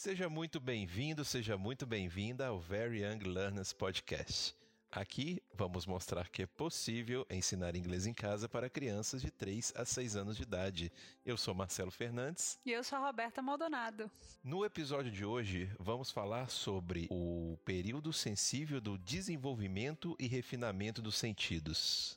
[0.00, 4.54] Seja muito bem-vindo, seja muito bem-vinda ao Very Young Learners Podcast.
[4.92, 9.84] Aqui vamos mostrar que é possível ensinar inglês em casa para crianças de 3 a
[9.84, 10.92] 6 anos de idade.
[11.26, 12.60] Eu sou Marcelo Fernandes.
[12.64, 14.08] E eu sou a Roberta Maldonado.
[14.44, 21.16] No episódio de hoje, vamos falar sobre o período sensível do desenvolvimento e refinamento dos
[21.16, 22.16] sentidos.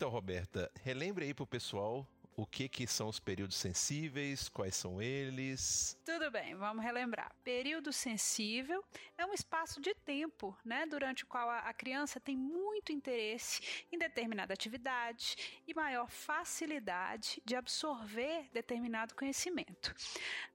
[0.00, 5.02] Então, Roberta, relembre aí pro pessoal o que, que são os períodos sensíveis, quais são
[5.02, 5.94] eles.
[6.06, 7.30] Tudo bem, vamos relembrar.
[7.44, 8.82] Período sensível
[9.18, 13.98] é um espaço de tempo, né, durante o qual a, criança tem muito interesse em
[13.98, 19.94] determinada atividade e maior facilidade de absorver determinado conhecimento.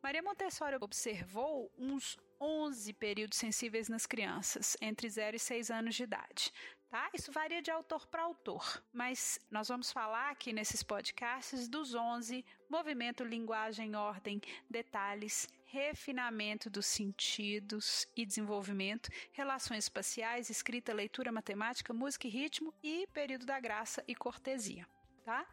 [0.01, 6.01] Maria Montessori observou uns 11 períodos sensíveis nas crianças entre 0 e 6 anos de
[6.01, 6.51] idade.
[6.95, 7.09] Tá?
[7.13, 12.45] Isso varia de autor para autor, mas nós vamos falar aqui nesses podcasts dos 11:
[12.69, 22.27] movimento, linguagem, ordem, detalhes, refinamento dos sentidos e desenvolvimento, relações espaciais, escrita, leitura, matemática, música
[22.27, 24.87] e ritmo e período da graça e cortesia
[25.25, 25.45] tá?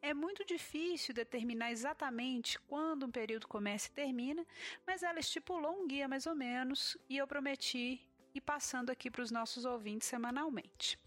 [0.00, 4.46] É muito difícil determinar exatamente quando um período começa e termina,
[4.86, 8.06] mas ela estipulou um guia mais ou menos e eu prometi
[8.36, 10.98] e passando aqui para os nossos ouvintes semanalmente.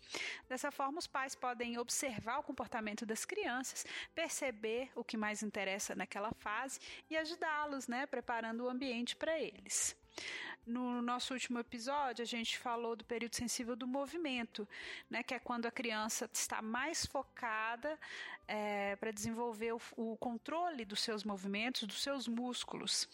[0.48, 5.96] Dessa forma, os pais podem observar o comportamento das crianças, perceber o que mais interessa
[5.96, 9.96] naquela fase e ajudá-los, né, preparando o ambiente para eles.
[10.70, 14.68] No nosso último episódio, a gente falou do período sensível do movimento,
[15.10, 17.98] né, que é quando a criança está mais focada
[18.48, 23.10] é, para desenvolver o, o controle dos seus movimentos, dos seus músculos.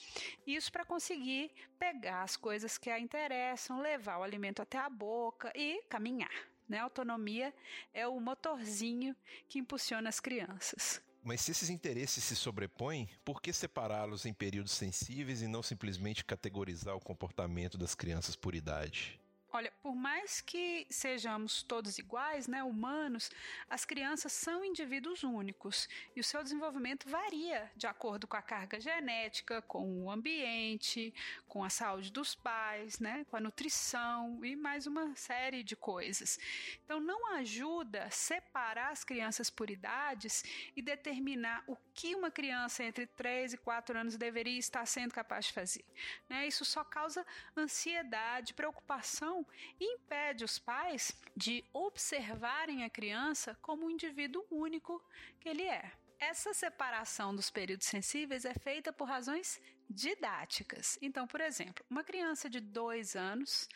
[0.46, 5.50] Isso para conseguir pegar as coisas que a interessam, levar o alimento até a boca
[5.56, 6.36] e caminhar.
[6.68, 6.80] Né?
[6.80, 7.54] autonomia
[7.94, 9.16] é o motorzinho
[9.48, 11.05] que impulsiona as crianças.
[11.26, 16.24] Mas se esses interesses se sobrepõem, por que separá-los em períodos sensíveis e não simplesmente
[16.24, 19.20] categorizar o comportamento das crianças por idade?
[19.56, 23.32] Olha, por mais que sejamos todos iguais, né, humanos,
[23.70, 28.82] as crianças são indivíduos únicos e o seu desenvolvimento varia de acordo com a carga
[28.82, 31.14] genética, com o ambiente,
[31.48, 36.38] com a saúde dos pais, né, com a nutrição e mais uma série de coisas.
[36.84, 40.44] Então, não ajuda separar as crianças por idades
[40.76, 45.46] e determinar o que uma criança entre 3 e 4 anos deveria estar sendo capaz
[45.46, 45.86] de fazer.
[46.28, 46.46] Né?
[46.46, 49.45] Isso só causa ansiedade, preocupação
[49.80, 55.04] impede os pais de observarem a criança como um indivíduo único
[55.40, 55.92] que ele é.
[56.20, 60.98] Essa separação dos períodos sensíveis é feita por razões didáticas.
[61.02, 63.68] Então, por exemplo, uma criança de dois anos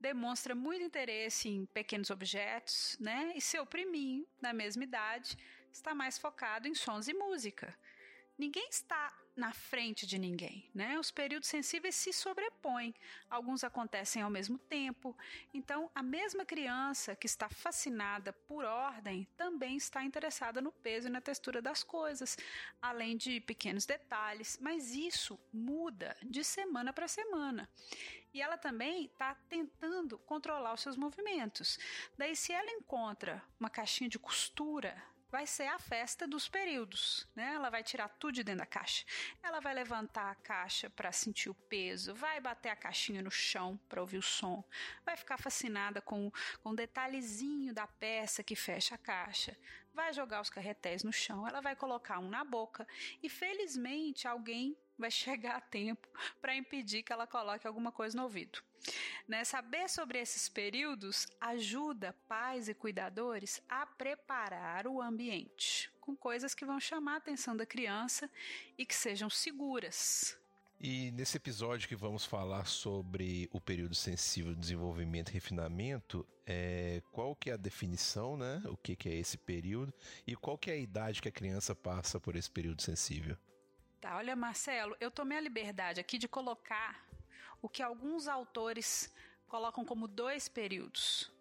[0.00, 3.32] demonstra muito interesse em pequenos objetos, né?
[3.34, 5.36] E seu priminho, da mesma idade,
[5.72, 7.76] está mais focado em sons e música
[8.38, 10.98] ninguém está na frente de ninguém, né?
[10.98, 12.92] Os períodos sensíveis se sobrepõem,
[13.30, 15.16] alguns acontecem ao mesmo tempo.
[15.54, 21.10] Então, a mesma criança que está fascinada por ordem também está interessada no peso e
[21.10, 22.36] na textura das coisas,
[22.82, 27.68] além de pequenos detalhes, mas isso muda de semana para semana.
[28.34, 31.78] E ela também está tentando controlar os seus movimentos.
[32.16, 35.00] Daí, se ela encontra uma caixinha de costura
[35.30, 37.54] vai ser a festa dos períodos, né?
[37.54, 39.04] Ela vai tirar tudo de dentro da caixa.
[39.42, 43.78] Ela vai levantar a caixa para sentir o peso, vai bater a caixinha no chão
[43.88, 44.64] para ouvir o som,
[45.04, 46.30] vai ficar fascinada com,
[46.62, 49.56] com o detalhezinho da peça que fecha a caixa,
[49.92, 52.86] vai jogar os carretéis no chão, ela vai colocar um na boca
[53.22, 56.08] e felizmente alguém vai chegar a tempo
[56.40, 58.62] para impedir que ela coloque alguma coisa no ouvido.
[59.26, 59.44] Né?
[59.44, 66.64] Saber sobre esses períodos ajuda pais e cuidadores a preparar o ambiente com coisas que
[66.64, 68.30] vão chamar a atenção da criança
[68.78, 70.38] e que sejam seguras.
[70.80, 77.02] E nesse episódio que vamos falar sobre o período sensível de desenvolvimento e refinamento, é,
[77.10, 78.62] qual que é a definição, né?
[78.66, 79.92] O que, que é esse período
[80.24, 83.36] e qual que é a idade que a criança passa por esse período sensível?
[84.00, 87.04] Tá, olha, Marcelo, eu tomei a liberdade aqui de colocar
[87.60, 89.12] o que alguns autores
[89.48, 91.32] colocam como dois períodos,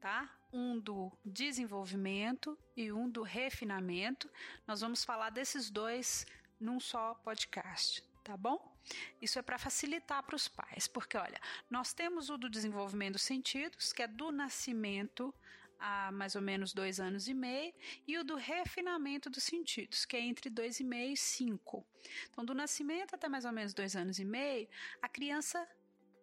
[0.00, 0.30] tá?
[0.52, 4.30] Um do desenvolvimento e um do refinamento.
[4.64, 6.24] Nós vamos falar desses dois
[6.60, 8.72] num só podcast, tá bom?
[9.20, 13.22] Isso é para facilitar para os pais, porque olha, nós temos o do desenvolvimento dos
[13.22, 15.34] sentidos, que é do nascimento
[15.78, 17.72] há mais ou menos dois anos e meio,
[18.06, 21.86] e o do refinamento dos sentidos, que é entre dois e meio e cinco.
[22.30, 24.68] Então, do nascimento até mais ou menos dois anos e meio,
[25.02, 25.66] a criança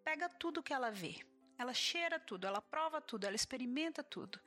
[0.03, 1.15] pega tudo que ela vê.
[1.62, 4.39] ela cheira tudo, ela prova tudo, ela experimenta tudo.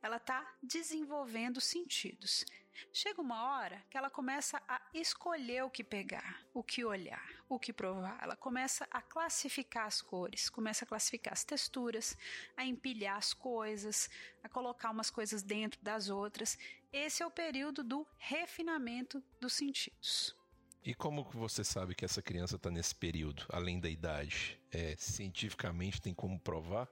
[0.00, 2.44] Ela está desenvolvendo sentidos.
[2.92, 7.58] Chega uma hora que ela começa a escolher o que pegar, o que olhar, o
[7.58, 8.18] que provar.
[8.22, 12.16] Ela começa a classificar as cores, começa a classificar as texturas,
[12.56, 14.08] a empilhar as coisas,
[14.42, 16.58] a colocar umas coisas dentro das outras.
[16.92, 20.36] Esse é o período do refinamento dos sentidos.
[20.84, 24.60] E como que você sabe que essa criança está nesse período, além da idade?
[24.70, 26.88] É, cientificamente tem como provar?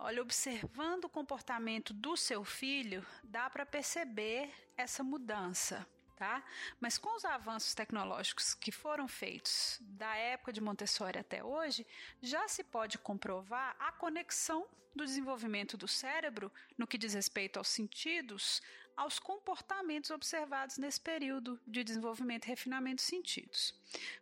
[0.00, 4.48] Olha, observando o comportamento do seu filho, dá para perceber
[4.78, 5.86] essa mudança.
[6.16, 6.42] Tá?
[6.80, 11.86] Mas com os avanços tecnológicos que foram feitos da época de Montessori até hoje,
[12.20, 14.66] já se pode comprovar a conexão
[14.96, 18.60] do desenvolvimento do cérebro no que diz respeito aos sentidos,
[18.96, 23.72] aos comportamentos observados nesse período de desenvolvimento e refinamento dos sentidos.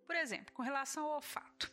[0.06, 1.72] Por exemplo, com relação ao olfato.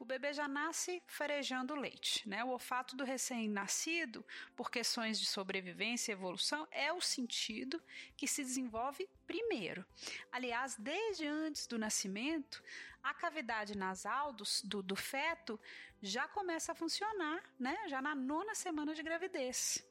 [0.00, 2.42] O bebê já nasce farejando leite, né?
[2.42, 4.24] O olfato do recém-nascido,
[4.56, 7.80] por questões de sobrevivência e evolução, é o sentido
[8.16, 9.84] que se desenvolve primeiro.
[10.32, 12.64] Aliás, desde antes do nascimento,
[13.02, 15.60] a cavidade nasal do, do, do feto
[16.00, 17.76] já começa a funcionar, né?
[17.86, 19.86] Já na nona semana de gravidez.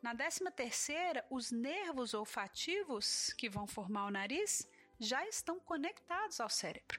[0.00, 4.66] Na décima terceira, os nervos olfativos que vão formar o nariz
[4.98, 6.98] já estão conectados ao cérebro.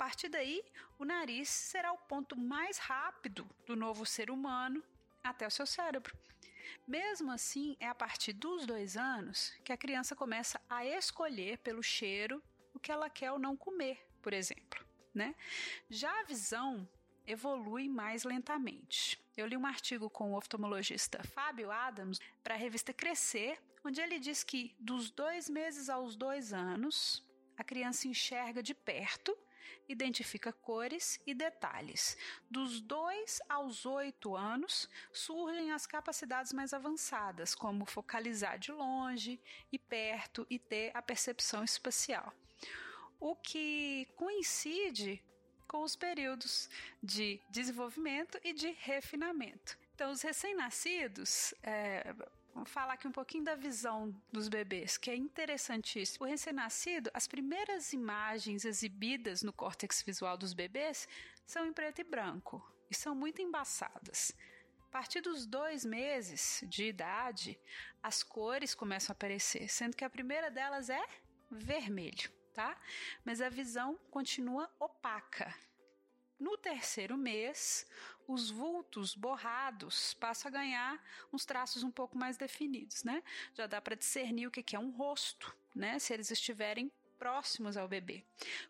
[0.00, 0.64] Partir daí,
[0.98, 4.82] o nariz será o ponto mais rápido do novo ser humano
[5.22, 6.16] até o seu cérebro.
[6.88, 11.82] Mesmo assim, é a partir dos dois anos que a criança começa a escolher pelo
[11.82, 12.42] cheiro
[12.72, 14.82] o que ela quer ou não comer, por exemplo.
[15.14, 15.34] Né?
[15.90, 16.88] Já a visão
[17.26, 19.22] evolui mais lentamente.
[19.36, 24.18] Eu li um artigo com o oftalmologista Fábio Adams para a revista Crescer, onde ele
[24.18, 27.22] diz que dos dois meses aos dois anos,
[27.54, 29.36] a criança enxerga de perto,
[29.88, 32.16] identifica cores e detalhes.
[32.50, 39.40] Dos dois aos oito anos, surgem as capacidades mais avançadas, como focalizar de longe
[39.72, 42.32] e perto e ter a percepção espacial.
[43.18, 45.22] O que coincide
[45.66, 46.68] com os períodos
[47.00, 49.78] de desenvolvimento e de refinamento.
[49.94, 52.12] Então, os recém-nascidos, é,
[52.64, 56.24] falar aqui um pouquinho da visão dos bebês, que é interessantíssimo.
[56.24, 61.08] O recém-nascido, as primeiras imagens exibidas no córtex visual dos bebês
[61.46, 64.32] são em preto e branco e são muito embaçadas.
[64.80, 67.58] A partir dos dois meses de idade,
[68.02, 71.04] as cores começam a aparecer, sendo que a primeira delas é
[71.50, 72.76] vermelho tá?
[73.24, 75.54] Mas a visão continua opaca.
[76.40, 77.86] No terceiro mês,
[78.26, 83.22] os vultos borrados passam a ganhar uns traços um pouco mais definidos, né?
[83.54, 85.98] Já dá para discernir o que é um rosto, né?
[85.98, 88.24] Se eles estiverem próximos ao bebê.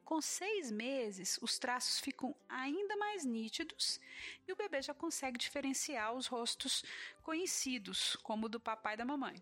[0.04, 4.00] Com seis meses, os traços ficam ainda mais nítidos
[4.48, 6.84] e o bebê já consegue diferenciar os rostos
[7.22, 9.40] conhecidos, como o do papai e da mamãe.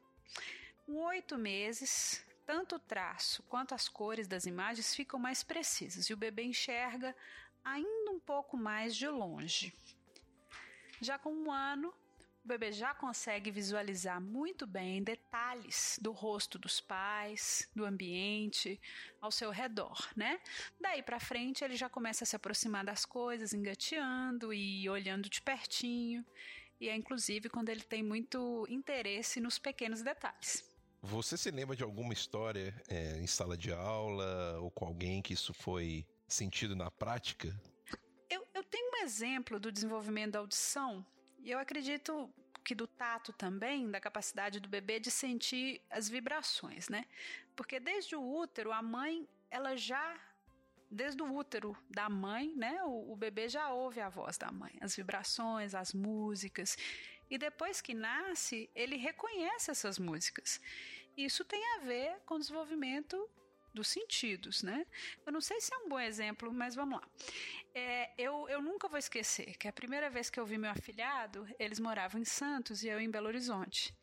[0.84, 6.12] Com oito meses, tanto o traço quanto as cores das imagens ficam mais precisas e
[6.12, 7.16] o bebê enxerga
[7.64, 9.72] ainda um pouco mais de longe.
[11.00, 11.94] Já com um ano,
[12.44, 18.80] o bebê já consegue visualizar muito bem detalhes do rosto dos pais, do ambiente
[19.20, 20.40] ao seu redor, né?
[20.80, 25.42] Daí para frente ele já começa a se aproximar das coisas, engateando e olhando de
[25.42, 26.24] pertinho,
[26.80, 30.64] e é inclusive quando ele tem muito interesse nos pequenos detalhes.
[31.02, 35.32] Você se lembra de alguma história é, em sala de aula ou com alguém que
[35.32, 37.48] isso foi sentido na prática?
[38.28, 41.04] Eu, eu tenho um exemplo do desenvolvimento da audição
[41.40, 42.32] e eu acredito
[42.62, 47.06] que do tato também, da capacidade do bebê de sentir as vibrações, né?
[47.56, 50.20] Porque desde o útero, a mãe, ela já
[50.90, 52.82] desde o útero da mãe, né?
[52.84, 56.76] O, o, bebê já ouve a voz da mãe, as vibrações, as músicas.
[57.30, 60.60] E depois que nasce, ele reconhece essas músicas.
[61.16, 63.16] Isso tem a ver com o desenvolvimento
[63.72, 64.86] dos sentidos, né?
[65.24, 67.08] Eu não sei se é um bom exemplo, mas vamos lá.
[67.74, 71.46] É, eu, eu nunca vou esquecer que a primeira vez que eu vi meu afilhado,
[71.58, 73.94] eles moravam em Santos e eu em Belo Horizonte.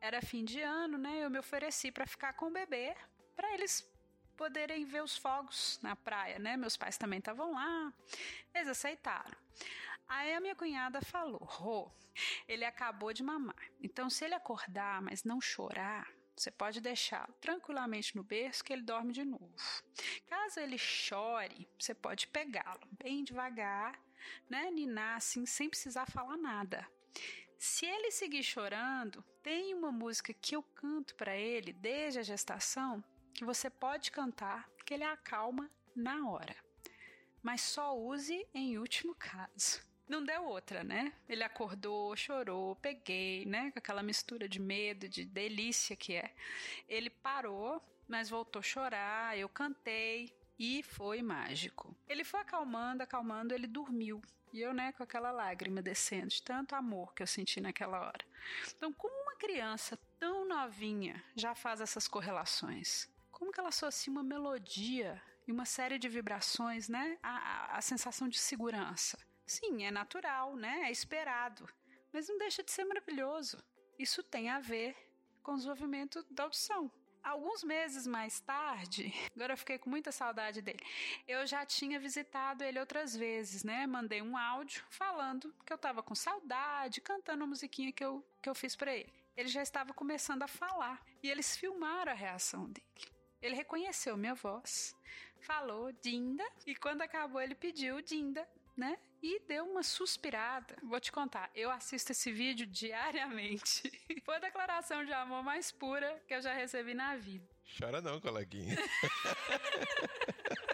[0.00, 1.24] Era fim de ano, né?
[1.24, 2.94] Eu me ofereci para ficar com o bebê,
[3.36, 3.86] para eles
[4.36, 6.56] poderem ver os fogos na praia, né?
[6.56, 7.92] Meus pais também estavam lá.
[8.54, 9.36] Eles aceitaram.
[10.08, 11.92] Aí a minha cunhada falou: Rô,
[12.48, 13.70] ele acabou de mamar.
[13.82, 16.08] Então, se ele acordar, mas não chorar,
[16.40, 19.54] você pode deixá-lo tranquilamente no berço que ele dorme de novo.
[20.26, 24.00] Caso ele chore, você pode pegá-lo bem devagar,
[24.48, 24.70] né?
[24.70, 26.90] Ninar assim, sem precisar falar nada.
[27.58, 33.04] Se ele seguir chorando, tem uma música que eu canto para ele desde a gestação
[33.34, 36.56] que você pode cantar que ele acalma na hora.
[37.42, 41.12] Mas só use em último caso Não deu outra, né?
[41.28, 43.70] Ele acordou, chorou, peguei, né?
[43.70, 46.34] Com aquela mistura de medo, de delícia que é.
[46.88, 51.96] Ele parou, mas voltou a chorar, eu cantei e foi mágico.
[52.08, 54.20] Ele foi acalmando, acalmando, ele dormiu.
[54.52, 58.26] E eu, né, com aquela lágrima descendo, de tanto amor que eu senti naquela hora.
[58.76, 63.08] Então, como uma criança tão novinha já faz essas correlações?
[63.30, 67.80] Como que ela associa uma melodia e uma série de vibrações, né, a, a, a
[67.80, 69.16] sensação de segurança?
[69.50, 70.82] Sim, é natural, né?
[70.84, 71.68] É esperado.
[72.12, 73.58] Mas não deixa de ser maravilhoso.
[73.98, 74.96] Isso tem a ver
[75.42, 76.88] com o desenvolvimento da audição.
[77.20, 80.78] Alguns meses mais tarde, agora eu fiquei com muita saudade dele.
[81.26, 83.88] Eu já tinha visitado ele outras vezes, né?
[83.88, 88.48] Mandei um áudio falando que eu tava com saudade, cantando a musiquinha que eu, que
[88.48, 89.12] eu fiz para ele.
[89.36, 92.86] Ele já estava começando a falar e eles filmaram a reação dele.
[93.42, 94.94] Ele reconheceu minha voz,
[95.40, 98.96] falou Dinda e quando acabou ele pediu Dinda, né?
[99.22, 100.76] E deu uma suspirada.
[100.82, 103.82] Vou te contar, eu assisto esse vídeo diariamente.
[104.24, 107.46] Foi a declaração de amor mais pura que eu já recebi na vida.
[107.78, 108.76] Chora não, coleguinha.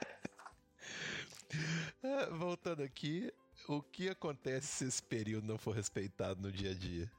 [2.02, 3.32] Ah, voltando aqui,
[3.68, 7.10] o que acontece se esse período não for respeitado no dia a dia?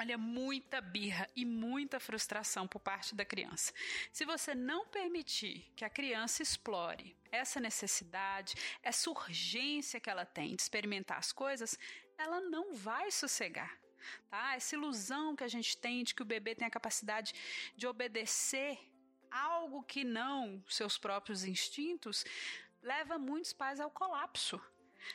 [0.00, 3.70] Olha, muita birra e muita frustração por parte da criança.
[4.10, 10.56] Se você não permitir que a criança explore essa necessidade, essa urgência que ela tem
[10.56, 11.78] de experimentar as coisas,
[12.16, 13.78] ela não vai sossegar.
[14.30, 14.56] Tá?
[14.56, 17.34] Essa ilusão que a gente tem de que o bebê tem a capacidade
[17.76, 18.78] de obedecer
[19.30, 22.24] algo que não seus próprios instintos
[22.82, 24.58] leva muitos pais ao colapso.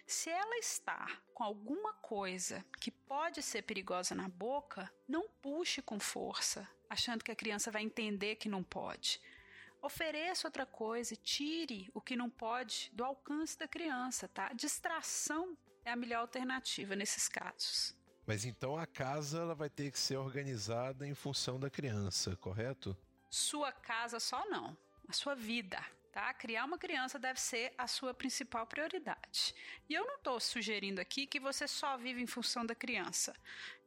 [0.06, 6.00] Se ela está com alguma coisa que pode ser perigosa na boca, não puxe com
[6.00, 9.22] força, achando que a criança vai entender que não pode.
[9.82, 14.52] Ofereça outra coisa e tire o que não pode do alcance da criança, tá?
[14.54, 17.96] Distração é a melhor alternativa nesses casos.
[18.26, 22.98] Mas então a casa ela vai ter que ser organizada em função da criança, correto?
[23.30, 24.76] Sua casa só não,
[25.08, 25.78] a sua vida
[26.16, 26.34] tá?
[26.34, 29.54] Criar uma criança deve ser a sua principal prioridade.
[29.90, 33.36] E eu não estou sugerindo aqui que você só vive em função da criança.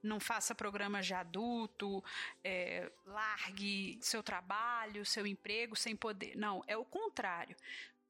[0.03, 2.05] Não faça programas de adulto,
[2.45, 6.37] é, largue seu trabalho, seu emprego sem poder.
[6.37, 7.57] Não, é o contrário.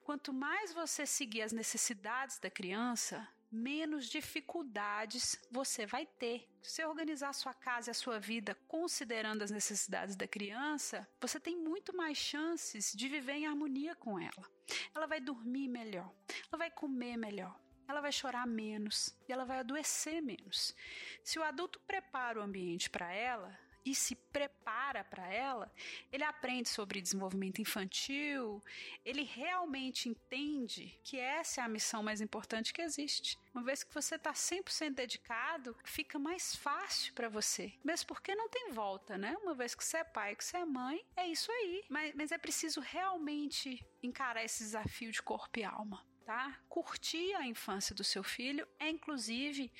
[0.03, 6.47] Quanto mais você seguir as necessidades da criança, menos dificuldades você vai ter.
[6.61, 11.07] Se você organizar a sua casa e a sua vida considerando as necessidades da criança,
[11.19, 14.49] você tem muito mais chances de viver em harmonia com ela.
[14.93, 16.13] Ela vai dormir melhor,
[16.51, 20.75] ela vai comer melhor, ela vai chorar menos e ela vai adoecer menos.
[21.23, 25.71] Se o adulto prepara o ambiente para ela, e se prepara para ela,
[26.11, 28.63] ele aprende sobre desenvolvimento infantil,
[29.03, 33.37] ele realmente entende que essa é a missão mais importante que existe.
[33.53, 37.73] Uma vez que você está 100% dedicado, fica mais fácil para você.
[37.83, 39.35] Mesmo porque não tem volta, né?
[39.41, 41.83] Uma vez que você é pai, que você é mãe, é isso aí.
[41.89, 46.05] Mas, mas é preciso realmente encarar esse desafio de corpo e alma.
[46.25, 46.59] Tá?
[46.69, 49.71] Curtir a infância do seu filho é inclusive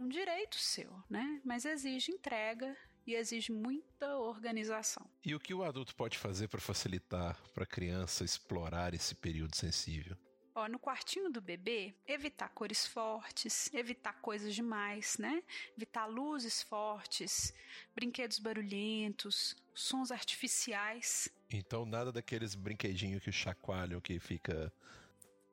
[0.00, 1.40] um direito seu, né?
[1.44, 5.08] Mas exige entrega, e exige muita organização.
[5.24, 9.56] E o que o adulto pode fazer para facilitar para a criança explorar esse período
[9.56, 10.16] sensível?
[10.54, 15.42] Ó, no quartinho do bebê, evitar cores fortes, evitar coisas demais, né?
[15.74, 17.54] Evitar luzes fortes,
[17.94, 21.30] brinquedos barulhentos, sons artificiais.
[21.50, 24.70] Então nada daqueles brinquedinhos que chacoalham, que fica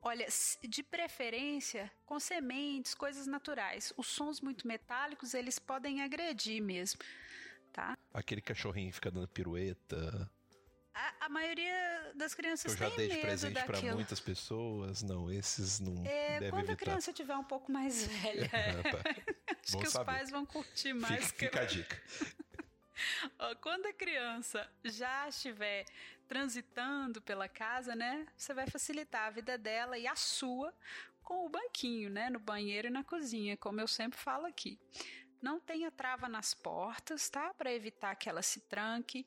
[0.01, 0.27] Olha,
[0.67, 3.93] de preferência com sementes, coisas naturais.
[3.97, 6.99] Os sons muito metálicos, eles podem agredir mesmo
[7.69, 7.97] tá?
[8.13, 10.29] Aquele cachorrinho que fica dando pirueta.
[10.93, 13.03] A, a maioria das crianças tem medo daquilo.
[13.03, 15.01] Eu já dei de presente para muitas pessoas.
[15.01, 16.73] Não, esses não é, deve Quando evitar.
[16.73, 18.49] a criança tiver um pouco mais velha,
[19.63, 20.01] acho Bom que saber.
[20.01, 21.27] os pais vão curtir mais.
[21.27, 22.01] Fica, fica a dica.
[23.61, 25.85] Quando a criança já estiver
[26.27, 30.73] transitando pela casa, né, você vai facilitar a vida dela e a sua
[31.23, 34.79] com o banquinho, né, no banheiro e na cozinha, como eu sempre falo aqui.
[35.41, 37.53] Não tenha trava nas portas, tá?
[37.53, 39.25] Para evitar que ela se tranque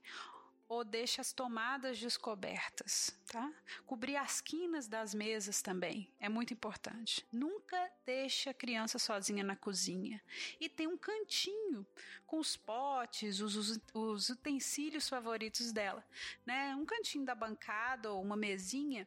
[0.73, 3.52] ou deixe as tomadas descobertas, tá?
[3.85, 7.26] Cobrir as quinas das mesas também é muito importante.
[7.31, 10.23] Nunca deixe a criança sozinha na cozinha.
[10.59, 11.87] E tem um cantinho
[12.26, 16.02] com os potes, os, os, os utensílios favoritos dela,
[16.47, 16.75] né?
[16.75, 19.07] Um cantinho da bancada ou uma mesinha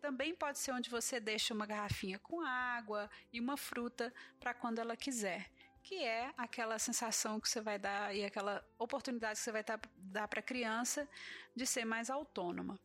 [0.00, 4.78] também pode ser onde você deixa uma garrafinha com água e uma fruta para quando
[4.78, 5.50] ela quiser
[5.82, 9.64] que é aquela sensação que você vai dar e aquela oportunidade que você vai
[9.96, 11.08] dar para a criança
[11.54, 12.78] de ser mais autônoma.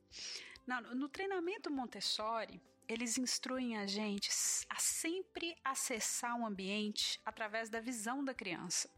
[0.93, 4.29] no treinamento Montessori, eles instruem a gente
[4.69, 8.89] a sempre acessar um ambiente através da visão da criança.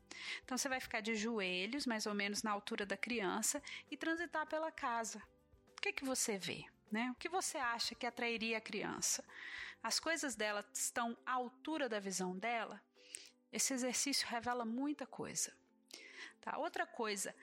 [0.44, 4.46] Então você vai ficar de joelhos, mais ou menos na altura da criança, e transitar
[4.48, 5.22] pela casa.
[5.78, 6.66] O que, que você vê?
[6.92, 7.12] Né?
[7.12, 9.24] O que você acha que atrairia a criança?
[9.82, 12.82] As coisas dela estão à altura da visão dela?
[13.58, 15.52] Esse exercício revela muita coisa.
[16.42, 16.60] Tá?
[16.60, 17.34] Outra coisa,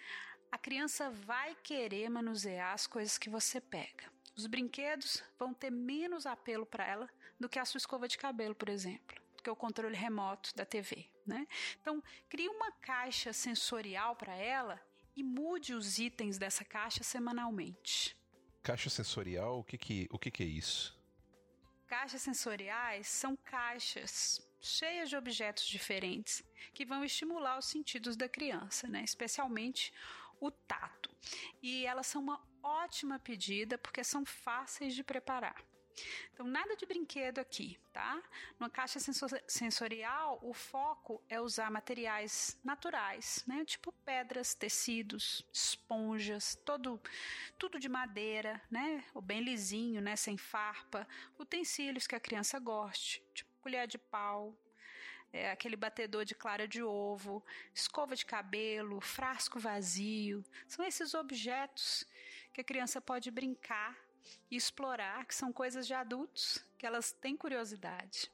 [0.48, 4.04] a criança vai querer manusear as coisas que você pega.
[4.36, 8.54] Os brinquedos vão ter menos apelo para ela do que a sua escova de cabelo,
[8.54, 11.04] por exemplo, do que o controle remoto da TV.
[11.26, 11.48] Né?
[11.80, 14.80] Então, crie uma caixa sensorial para ela
[15.16, 18.16] e mude os itens dessa caixa semanalmente.
[18.62, 20.96] Caixa sensorial, o que, que, o que, que é isso?
[21.88, 26.42] Caixas sensoriais são caixas cheias de objetos diferentes
[26.72, 29.02] que vão estimular os sentidos da criança, né?
[29.04, 29.92] especialmente
[30.40, 31.10] o tato.
[31.62, 35.62] E elas são uma ótima pedida porque são fáceis de preparar.
[36.32, 38.20] Então, nada de brinquedo aqui, tá?
[38.58, 38.98] Numa caixa
[39.46, 43.64] sensorial, o foco é usar materiais naturais, né?
[43.64, 47.00] Tipo pedras, tecidos, esponjas, todo,
[47.56, 49.04] tudo de madeira, né?
[49.14, 50.16] O bem lisinho, né?
[50.16, 51.06] Sem farpa,
[51.38, 54.54] utensílios que a criança goste, tipo colher de pau,
[55.32, 57.42] é, aquele batedor de clara de ovo,
[57.74, 60.44] escova de cabelo, frasco vazio.
[60.68, 62.06] São esses objetos
[62.52, 63.96] que a criança pode brincar
[64.50, 68.30] e explorar, que são coisas de adultos, que elas têm curiosidade.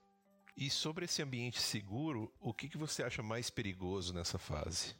[0.56, 4.96] E sobre esse ambiente seguro, o que, que você acha mais perigoso nessa fase?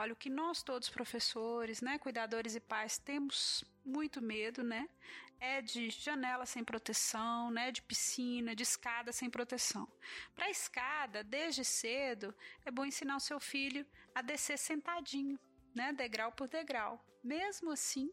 [0.00, 4.88] Olha, o que nós todos professores, né, cuidadores e pais temos muito medo, né,
[5.40, 9.88] é de janela sem proteção, né, de piscina, de escada sem proteção.
[10.36, 12.32] Para escada, desde cedo,
[12.64, 15.36] é bom ensinar o seu filho a descer sentadinho,
[15.74, 17.04] né, degrau por degrau.
[17.24, 18.08] Mesmo assim,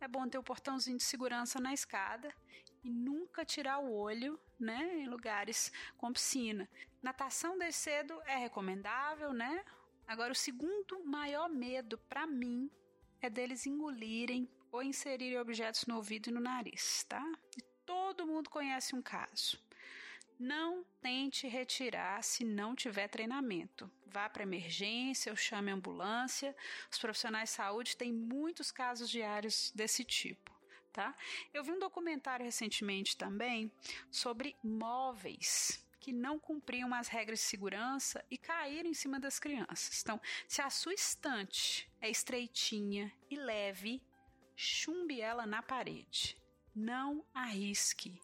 [0.00, 2.34] é bom ter o portãozinho de segurança na escada
[2.82, 6.68] e nunca tirar o olho, né, em lugares com piscina.
[7.00, 9.64] Natação desde cedo é recomendável, né?
[10.06, 12.70] Agora o segundo maior medo para mim
[13.20, 17.24] é deles engolirem ou inserirem objetos no ouvido e no nariz, tá?
[17.56, 19.60] E todo mundo conhece um caso.
[20.38, 23.90] Não tente retirar se não tiver treinamento.
[24.06, 26.56] Vá para emergência ou chame a ambulância.
[26.90, 30.50] Os profissionais de saúde têm muitos casos diários desse tipo.
[30.92, 31.16] Tá?
[31.54, 33.72] Eu vi um documentário recentemente também
[34.10, 40.02] sobre móveis que não cumpriam as regras de segurança e caíram em cima das crianças.
[40.02, 44.02] Então, se a sua estante é estreitinha e leve,
[44.56, 46.36] chumbe ela na parede.
[46.74, 48.20] Não arrisque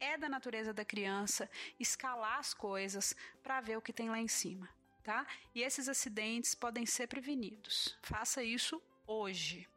[0.00, 1.48] é da natureza da criança
[1.78, 4.68] escalar as coisas para ver o que tem lá em cima,
[5.02, 5.24] tá?
[5.54, 7.96] E esses acidentes podem ser prevenidos.
[8.02, 9.68] Faça isso hoje.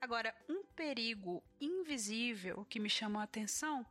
[0.00, 3.86] Agora, um perigo invisível que me chamou a atenção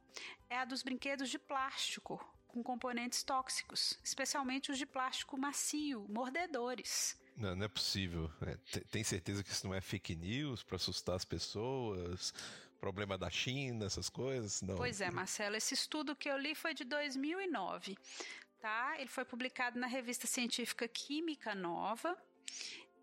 [0.49, 7.17] é a dos brinquedos de plástico com componentes tóxicos, especialmente os de plástico macio, mordedores.
[7.38, 8.29] Não, não é possível.
[8.41, 8.57] É,
[8.91, 12.33] tem certeza que isso não é fake news para assustar as pessoas?
[12.79, 14.62] problema da China, essas coisas?
[14.62, 14.75] Não.
[14.75, 17.97] Pois é, Marcelo, esse estudo que eu li foi de 2009,
[18.59, 18.95] tá?
[18.97, 22.17] Ele foi publicado na revista científica Química Nova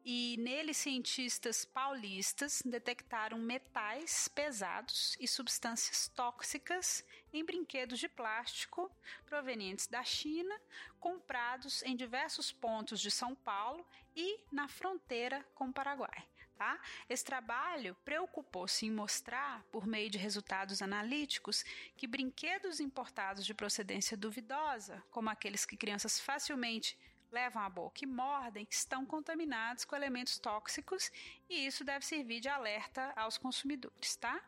[0.09, 8.89] e nele cientistas paulistas detectaram metais pesados e substâncias tóxicas em brinquedos de plástico
[9.25, 10.57] provenientes da China,
[11.01, 16.25] comprados em diversos pontos de São Paulo e na fronteira com o Paraguai.
[16.57, 16.81] Tá?
[17.09, 21.65] Esse trabalho preocupou-se em mostrar, por meio de resultados analíticos,
[21.97, 26.97] que brinquedos importados de procedência duvidosa, como aqueles que crianças facilmente
[27.37, 31.13] levam à boca e mordem estão contaminados com elementos tóxicos
[31.49, 34.41] e isso deve servir de alerta aos consumidores, tá?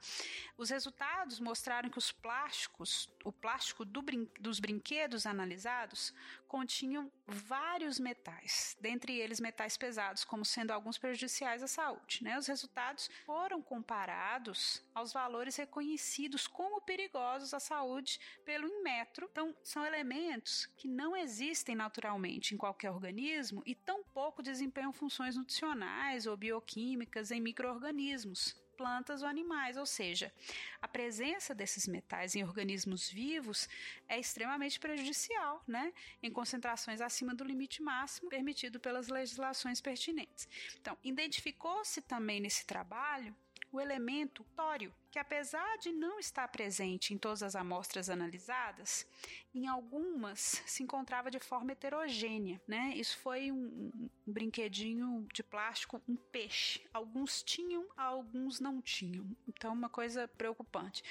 [0.57, 6.13] Os resultados mostraram que os plásticos, o plástico do brin dos brinquedos analisados
[6.49, 12.37] continham vários metais, dentre eles metais pesados, como sendo alguns prejudiciais à saúde, né?
[12.39, 19.29] Os resultados foram comparados aos valores reconhecidos como perigosos à saúde pelo Inmetro.
[19.31, 26.27] Então, são elementos que não existem naturalmente em qualquer organismo e tampouco desempenham funções nutricionais
[26.27, 30.33] ou bioquímicas em microorganismos plantas ou animais, ou seja,
[30.81, 33.69] a presença desses metais em organismos vivos
[34.09, 35.93] é extremamente prejudicial, né?
[36.23, 40.49] Em concentrações acima do limite máximo permitido pelas legislações pertinentes.
[40.81, 43.35] Então, identificou-se também nesse trabalho
[43.73, 49.07] o elemento tório, que apesar de não estar presente em todas as amostras analisadas,
[49.55, 52.93] em algumas se encontrava de forma heterogênea, né?
[52.95, 56.83] Isso foi um, um brinquedinho de plástico, um peixe.
[56.93, 59.27] Alguns tinham, alguns não tinham.
[59.49, 61.03] Então, uma coisa preocupante.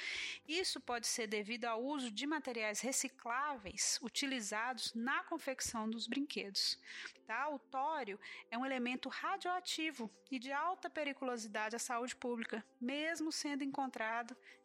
[0.48, 6.80] Isso pode ser devido ao uso de materiais recicláveis utilizados na confecção dos brinquedos.
[7.26, 7.50] Tá?
[7.50, 13.64] O tório é um elemento radioativo e de alta periculosidade à saúde pública, mesmo sendo
[13.64, 13.87] encontrado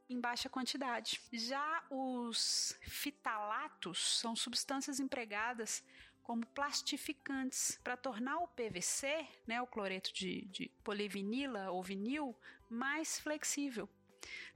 [0.09, 1.21] em baixa quantidade.
[1.33, 5.85] Já os fitalatos são substâncias empregadas
[6.23, 12.37] como plastificantes para tornar o PVC, né, o cloreto de, de polivinila ou vinil,
[12.71, 13.89] mais flexível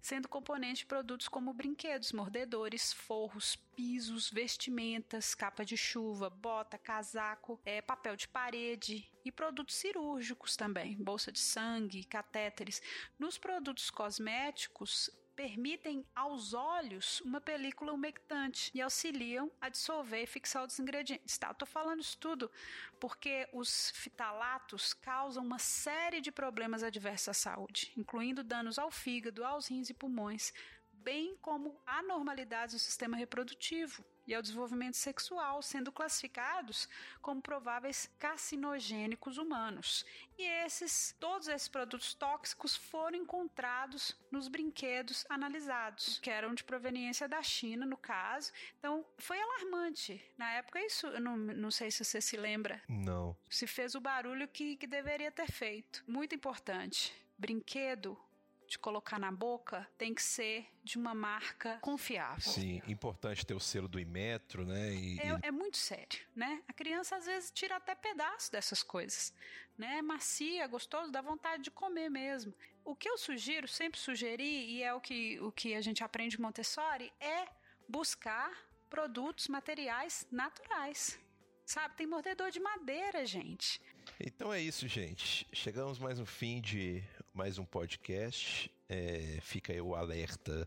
[0.01, 7.61] sendo componente de produtos como brinquedos, mordedores, forros, pisos, vestimentas, capa de chuva, bota, casaco,
[7.65, 12.81] é, papel de parede e produtos cirúrgicos também, bolsa de sangue, catéteres.
[13.19, 20.65] Nos produtos cosméticos, permitem aos olhos uma película umectante e auxiliam a dissolver e fixar
[20.65, 21.37] os ingredientes.
[21.37, 21.49] Tá?
[21.49, 22.51] Eu tô falando isso tudo
[22.99, 29.45] porque os fitalatos causam uma série de problemas adversos à saúde, incluindo danos ao fígado,
[29.45, 30.53] aos rins e pulmões,
[30.91, 36.89] bem como anormalidades do sistema reprodutivo e ao desenvolvimento sexual, sendo classificados
[37.23, 40.05] como prováveis carcinogênicos humanos.
[40.39, 47.29] E esses, todos esses produtos tóxicos foram encontrados nos brinquedos analisados, que eram de proveniência
[47.29, 48.53] da China, no caso.
[48.79, 50.23] Então, foi alarmante.
[50.37, 52.83] Na época, isso, eu não, não sei se você se lembra.
[52.89, 53.37] Não.
[53.49, 56.05] Se fez o barulho que, que deveria ter feito.
[56.07, 57.15] Muito importante.
[57.39, 58.19] Brinquedo
[58.69, 62.41] de colocar na boca tem que ser de uma marca confiável.
[62.41, 64.95] Sim, importante ter o selo do Imetro, né?
[64.95, 66.63] E, é, é, muito sério, né?
[66.69, 69.33] A criança às vezes tira até pedaço dessas coisas,
[69.77, 70.03] né?
[70.03, 72.55] Macia, gostoso, dá vontade de comer mesmo.
[72.85, 76.37] O que eu sugiro, sempre sugeri, e é o que, o que a gente aprende
[76.37, 77.47] em Montessori, é
[77.89, 78.51] buscar
[78.89, 81.19] produtos, materiais naturais.
[81.65, 83.81] Sabe, tem mordedor de madeira, gente.
[84.21, 85.47] Então é isso, gente.
[85.53, 87.03] Chegamos mais no fim de
[87.37, 88.73] mais um podcast.
[88.89, 90.67] É, fica aí o alerta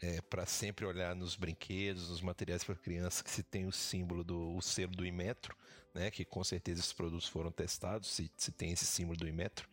[0.00, 4.22] é, para sempre olhar nos brinquedos, nos materiais para criança que se tem o símbolo
[4.22, 5.56] do o selo do Imetro,
[5.92, 6.08] né?
[6.08, 9.68] Que com certeza esses produtos foram testados, se, se tem esse símbolo do Imetro.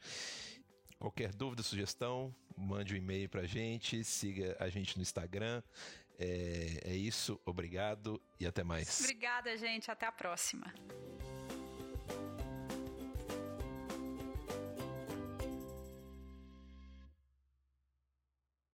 [0.97, 5.61] Qualquer dúvida, sugestão, mande um e-mail para a gente, siga a gente no Instagram.
[6.17, 8.99] É, é isso, obrigado e até mais.
[9.01, 9.91] Obrigada, gente.
[9.91, 10.73] Até a próxima.